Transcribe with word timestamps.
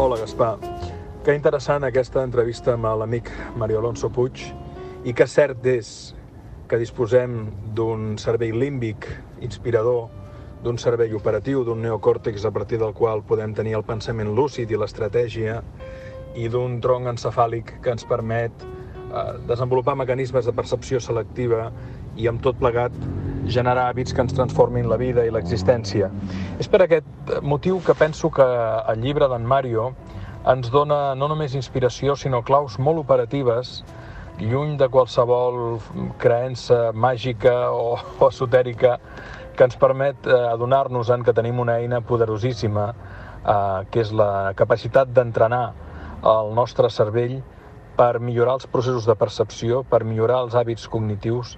Hola, 0.00 0.14
Gaspar. 0.14 0.60
Que 1.26 1.34
interessant 1.34 1.82
aquesta 1.82 2.22
entrevista 2.22 2.70
amb 2.76 2.86
l'amic 3.00 3.32
Mario 3.58 3.80
Alonso 3.80 4.06
Puig 4.14 4.44
i 5.02 5.10
que 5.10 5.26
cert 5.26 5.64
és 5.66 5.88
que 6.70 6.78
disposem 6.78 7.34
d'un 7.74 8.12
cervell 8.22 8.60
límbic 8.62 9.08
inspirador, 9.42 10.04
d'un 10.62 10.78
cervell 10.78 11.16
operatiu, 11.18 11.64
d'un 11.66 11.82
neocòrtex 11.82 12.46
a 12.46 12.52
partir 12.54 12.78
del 12.78 12.94
qual 12.94 13.24
podem 13.26 13.56
tenir 13.58 13.74
el 13.80 13.82
pensament 13.88 14.30
lúcid 14.38 14.70
i 14.70 14.78
l'estratègia 14.78 15.58
i 16.38 16.46
d'un 16.46 16.78
tronc 16.78 17.10
encefàlic 17.16 17.80
que 17.82 17.96
ens 17.98 18.06
permet 18.06 18.54
eh, 18.62 19.32
desenvolupar 19.50 19.98
mecanismes 19.98 20.46
de 20.46 20.54
percepció 20.54 21.02
selectiva 21.02 21.72
i 22.14 22.30
amb 22.30 22.46
tot 22.46 22.62
plegat 22.62 22.94
generar 23.52 23.88
hàbits 23.90 24.14
que 24.14 24.22
ens 24.24 24.34
transformin 24.36 24.88
la 24.90 24.98
vida 25.00 25.24
i 25.26 25.32
l'existència. 25.34 26.10
És 26.58 26.68
per 26.68 26.82
aquest 26.84 27.32
motiu 27.42 27.80
que 27.84 27.96
penso 27.98 28.30
que 28.30 28.46
el 28.92 29.00
llibre 29.02 29.28
d'en 29.28 29.46
Mario 29.46 29.92
ens 30.48 30.70
dona 30.72 31.14
no 31.18 31.28
només 31.28 31.56
inspiració, 31.58 32.16
sinó 32.16 32.42
claus 32.42 32.78
molt 32.78 33.02
operatives, 33.02 33.82
lluny 34.38 34.76
de 34.78 34.86
qualsevol 34.88 35.80
creença 36.22 36.92
màgica 36.94 37.72
o, 37.74 37.98
o 37.98 38.28
esotèrica 38.28 38.98
que 39.58 39.66
ens 39.66 39.76
permet 39.76 40.26
eh, 40.26 40.38
adonar-nos 40.52 41.10
en 41.10 41.24
que 41.26 41.34
tenim 41.34 41.58
una 41.58 41.80
eina 41.82 42.00
poderosíssima, 42.00 42.92
eh, 43.42 43.80
que 43.90 44.04
és 44.04 44.12
la 44.14 44.54
capacitat 44.56 45.10
d'entrenar 45.10 45.64
el 46.22 46.54
nostre 46.54 46.90
cervell 46.90 47.40
per 47.98 48.20
millorar 48.22 48.54
els 48.60 48.68
processos 48.70 49.06
de 49.10 49.18
percepció, 49.18 49.82
per 49.82 50.04
millorar 50.06 50.44
els 50.46 50.54
hàbits 50.54 50.86
cognitius 50.90 51.56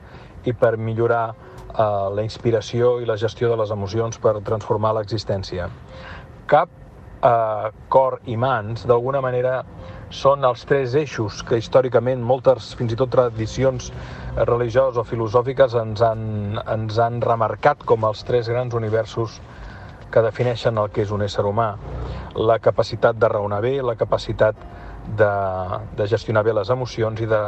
i 0.49 0.55
per 0.57 0.79
millorar 0.81 1.35
eh, 1.71 1.89
la 2.17 2.27
inspiració 2.27 2.99
i 3.01 3.09
la 3.09 3.17
gestió 3.21 3.51
de 3.51 3.57
les 3.61 3.71
emocions 3.71 4.19
per 4.19 4.39
transformar 4.47 4.95
l'existència. 4.99 5.69
Cap, 6.51 6.69
eh, 7.23 7.71
cor 7.89 8.21
i 8.27 8.37
mans, 8.37 8.87
d'alguna 8.87 9.21
manera, 9.21 9.63
són 10.11 10.45
els 10.45 10.65
tres 10.67 10.97
eixos 10.99 11.43
que 11.47 11.61
històricament 11.61 12.23
moltes, 12.27 12.73
fins 12.75 12.93
i 12.93 12.99
tot 12.99 13.13
tradicions 13.15 13.93
religioses 14.49 14.99
o 14.99 15.05
filosòfiques 15.07 15.77
ens 15.79 16.03
han, 16.03 16.25
ens 16.67 16.99
han 16.99 17.21
remarcat 17.23 17.85
com 17.87 18.07
els 18.09 18.25
tres 18.27 18.51
grans 18.51 18.75
universos 18.75 19.39
que 20.11 20.23
defineixen 20.27 20.79
el 20.79 20.91
que 20.91 21.05
és 21.07 21.11
un 21.15 21.23
ésser 21.27 21.47
humà. 21.47 21.73
La 22.37 22.59
capacitat 22.63 23.19
de 23.19 23.29
raonar 23.29 23.61
bé, 23.65 23.79
la 23.83 23.97
capacitat 23.99 24.59
de, 25.17 25.31
de 25.97 26.07
gestionar 26.07 26.43
bé 26.45 26.53
les 26.55 26.71
emocions 26.71 27.21
i 27.21 27.27
de 27.27 27.41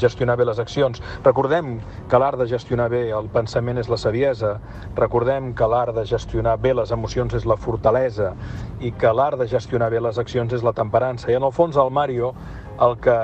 gestionar 0.00 0.36
bé 0.38 0.46
les 0.48 0.60
accions. 0.62 1.00
Recordem 1.24 1.78
que 2.08 2.20
l'art 2.20 2.38
de 2.40 2.46
gestionar 2.50 2.88
bé 2.92 3.02
el 3.16 3.28
pensament 3.32 3.80
és 3.82 3.90
la 3.92 3.98
saviesa, 4.00 4.54
recordem 4.96 5.52
que 5.56 5.68
l'art 5.68 5.94
de 5.96 6.06
gestionar 6.08 6.56
bé 6.62 6.74
les 6.76 6.92
emocions 6.96 7.34
és 7.36 7.46
la 7.48 7.58
fortalesa 7.60 8.32
i 8.80 8.92
que 8.92 9.12
l'art 9.12 9.40
de 9.40 9.48
gestionar 9.50 9.90
bé 9.90 10.00
les 10.00 10.18
accions 10.18 10.52
és 10.56 10.64
la 10.66 10.74
temperança. 10.76 11.30
I 11.30 11.38
en 11.38 11.46
el 11.48 11.52
fons 11.56 11.76
el 11.76 11.90
Mario 11.90 12.34
el 12.80 12.96
que 13.04 13.16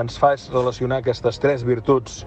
ens 0.00 0.16
fa 0.18 0.32
és 0.38 0.48
relacionar 0.52 1.02
aquestes 1.02 1.40
tres 1.42 1.66
virtuts 1.68 2.22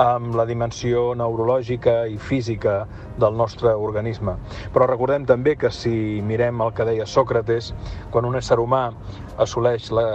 amb 0.00 0.36
la 0.38 0.46
dimensió 0.48 1.12
neurològica 1.18 2.06
i 2.08 2.16
física 2.16 2.86
del 3.20 3.36
nostre 3.36 3.74
organisme. 3.76 4.36
Però 4.72 4.86
recordem 4.88 5.26
també 5.28 5.56
que 5.60 5.70
si 5.70 6.22
mirem 6.24 6.62
el 6.64 6.72
que 6.72 6.86
deia 6.88 7.06
Sòcrates, 7.06 7.72
quan 8.10 8.24
un 8.24 8.38
ésser 8.40 8.58
humà 8.60 8.86
assoleix 9.42 9.90
la, 9.92 10.06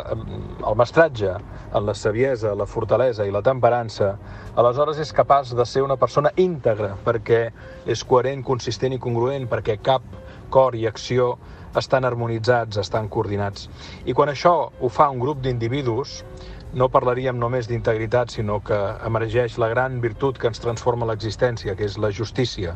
el 0.65 0.77
mestratge 0.77 1.35
en 1.37 1.85
la 1.85 1.93
saviesa, 1.93 2.55
la 2.55 2.65
fortalesa 2.65 3.27
i 3.27 3.33
la 3.33 3.43
temperança, 3.45 4.15
aleshores 4.55 5.01
és 5.03 5.13
capaç 5.13 5.53
de 5.57 5.65
ser 5.65 5.83
una 5.85 5.97
persona 5.97 6.31
íntegra, 6.37 6.95
perquè 7.05 7.43
és 7.85 8.03
coherent, 8.03 8.43
consistent 8.43 8.95
i 8.95 9.01
congruent, 9.01 9.45
perquè 9.49 9.77
cap 9.83 10.01
cor 10.49 10.75
i 10.75 10.87
acció 10.87 11.35
estan 11.77 12.05
harmonitzats, 12.07 12.79
estan 12.81 13.09
coordinats. 13.11 13.67
I 14.05 14.15
quan 14.17 14.31
això 14.31 14.53
ho 14.79 14.89
fa 14.89 15.09
un 15.13 15.19
grup 15.21 15.43
d'individus, 15.43 16.23
no 16.73 16.89
parlaríem 16.91 17.37
només 17.39 17.67
d'integritat, 17.69 18.33
sinó 18.33 18.59
que 18.59 18.77
emergeix 19.07 19.57
la 19.57 19.69
gran 19.71 20.01
virtut 20.03 20.37
que 20.37 20.49
ens 20.51 20.59
transforma 20.59 21.07
l'existència, 21.07 21.75
que 21.75 21.87
és 21.87 21.97
la 21.97 22.11
justícia. 22.11 22.75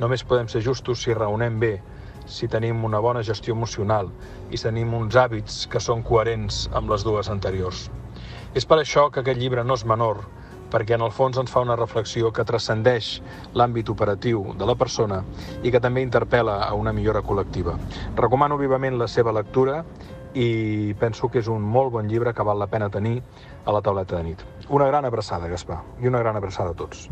Només 0.00 0.24
podem 0.24 0.48
ser 0.48 0.62
justos 0.64 1.02
si 1.04 1.14
raonem 1.14 1.58
bé, 1.60 1.74
si 2.30 2.48
tenim 2.48 2.84
una 2.84 3.00
bona 3.00 3.22
gestió 3.26 3.54
emocional 3.54 4.08
i 4.50 4.58
tenim 4.58 4.94
uns 4.94 5.16
hàbits 5.16 5.66
que 5.68 5.80
són 5.82 6.04
coherents 6.06 6.68
amb 6.72 6.90
les 6.90 7.04
dues 7.04 7.28
anteriors. 7.28 7.88
És 8.54 8.64
per 8.66 8.80
això 8.80 9.10
que 9.10 9.20
aquest 9.20 9.40
llibre 9.40 9.64
no 9.64 9.76
és 9.76 9.84
menor, 9.84 10.22
perquè 10.70 10.94
en 10.94 11.04
el 11.04 11.12
fons 11.12 11.36
ens 11.38 11.50
fa 11.50 11.60
una 11.64 11.76
reflexió 11.76 12.30
que 12.32 12.46
transcendeix 12.46 13.18
l'àmbit 13.58 13.90
operatiu 13.90 14.54
de 14.56 14.66
la 14.66 14.76
persona 14.78 15.20
i 15.62 15.72
que 15.74 15.82
també 15.82 16.04
interpel·la 16.06 16.60
a 16.68 16.72
una 16.78 16.94
millora 16.94 17.22
col·lectiva. 17.26 17.76
Recomano 18.16 18.58
vivament 18.58 18.96
la 18.98 19.10
seva 19.10 19.34
lectura 19.34 19.82
i 20.34 20.94
penso 21.00 21.30
que 21.30 21.40
és 21.40 21.48
un 21.48 21.62
molt 21.62 21.92
bon 21.94 22.08
llibre 22.10 22.34
que 22.34 22.46
val 22.46 22.58
la 22.58 22.68
pena 22.70 22.90
tenir 22.90 23.20
a 23.64 23.72
la 23.72 23.80
tauleta 23.82 24.16
de 24.16 24.28
nit. 24.30 24.44
Una 24.68 24.86
gran 24.86 25.04
abraçada, 25.04 25.48
Gaspar, 25.48 25.80
i 26.02 26.08
una 26.08 26.20
gran 26.20 26.36
abraçada 26.36 26.70
a 26.70 26.78
tots. 26.78 27.08